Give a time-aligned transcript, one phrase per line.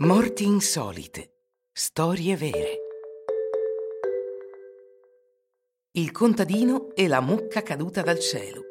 [0.00, 1.32] Morti insolite.
[1.72, 2.78] Storie vere.
[5.94, 8.62] Il contadino e la mucca caduta dal cielo.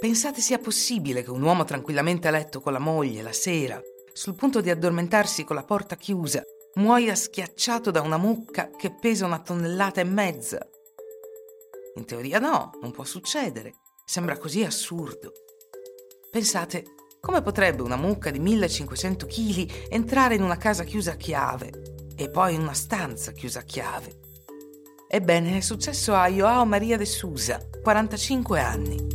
[0.00, 3.78] Pensate sia possibile che un uomo tranquillamente a letto con la moglie la sera,
[4.14, 6.42] sul punto di addormentarsi con la porta chiusa,
[6.76, 10.66] muoia schiacciato da una mucca che pesa una tonnellata e mezza?
[11.96, 13.74] In teoria no, non può succedere.
[14.06, 15.32] Sembra così assurdo.
[16.30, 16.94] Pensate,
[17.24, 21.70] come potrebbe una mucca di 1500 kg entrare in una casa chiusa a chiave
[22.16, 24.18] e poi in una stanza chiusa a chiave?
[25.08, 29.06] Ebbene, è successo a Joao Maria de Sousa, 45 anni.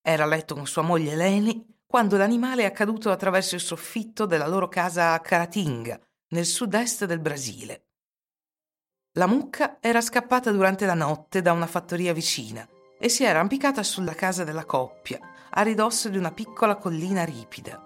[0.00, 4.46] Era a letto con sua moglie Leni quando l'animale è accaduto attraverso il soffitto della
[4.46, 7.93] loro casa a Caratinga, nel sud-est del Brasile.
[9.16, 12.66] La mucca era scappata durante la notte da una fattoria vicina
[12.98, 17.80] e si era arrampicata sulla casa della coppia, a ridosso di una piccola collina ripida.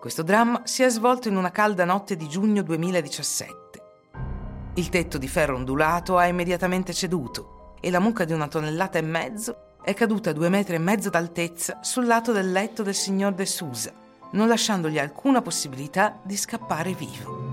[0.00, 3.82] Questo dramma si è svolto in una calda notte di giugno 2017.
[4.76, 9.02] Il tetto di ferro ondulato ha immediatamente ceduto e la mucca di una tonnellata e
[9.02, 13.34] mezzo è caduta a due metri e mezzo d'altezza sul lato del letto del signor
[13.34, 13.92] De Sousa,
[14.30, 17.47] non lasciandogli alcuna possibilità di scappare vivo.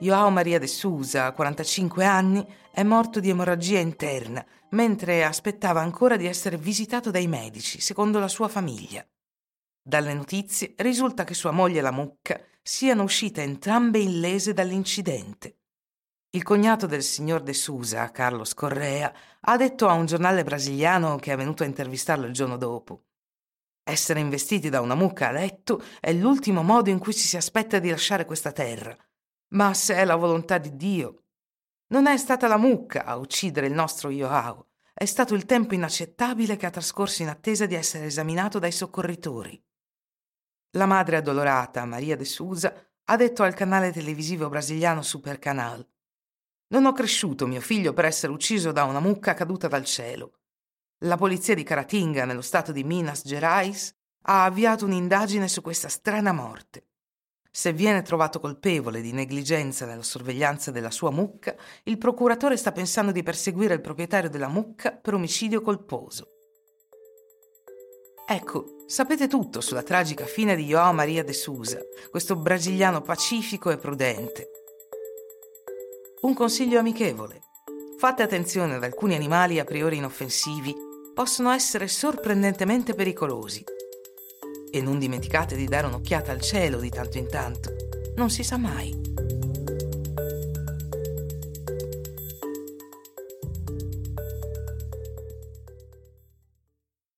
[0.00, 6.26] Joao Maria de Sousa, 45 anni, è morto di emorragia interna mentre aspettava ancora di
[6.26, 9.04] essere visitato dai medici, secondo la sua famiglia.
[9.82, 15.56] Dalle notizie risulta che sua moglie e la mucca siano uscite entrambe illese dall'incidente.
[16.30, 21.32] Il cognato del signor De Sousa, Carlos Correa, ha detto a un giornale brasiliano che
[21.32, 23.06] è venuto a intervistarlo il giorno dopo.
[23.82, 27.78] Essere investiti da una mucca a letto è l'ultimo modo in cui ci si aspetta
[27.78, 28.94] di lasciare questa terra.
[29.50, 31.22] Ma se è la volontà di Dio,
[31.88, 36.56] non è stata la mucca a uccidere il nostro Joao, è stato il tempo inaccettabile
[36.56, 39.62] che ha trascorso in attesa di essere esaminato dai soccorritori.
[40.72, 42.74] La madre addolorata, Maria de Sousa,
[43.04, 45.86] ha detto al canale televisivo brasiliano Super Canal
[46.68, 50.40] Non ho cresciuto mio figlio per essere ucciso da una mucca caduta dal cielo.
[51.04, 56.32] La polizia di Caratinga, nello stato di Minas Gerais, ha avviato un'indagine su questa strana
[56.32, 56.87] morte.
[57.50, 63.10] Se viene trovato colpevole di negligenza nella sorveglianza della sua mucca, il procuratore sta pensando
[63.10, 66.28] di perseguire il proprietario della mucca per omicidio colposo.
[68.30, 73.78] Ecco, sapete tutto sulla tragica fine di João Maria de Sousa, questo brasiliano pacifico e
[73.78, 74.50] prudente.
[76.20, 77.40] Un consiglio amichevole.
[77.96, 80.74] Fate attenzione ad alcuni animali a priori inoffensivi,
[81.14, 83.64] possono essere sorprendentemente pericolosi
[84.70, 87.70] e non dimenticate di dare un'occhiata al cielo di tanto in tanto.
[88.16, 89.07] Non si sa mai.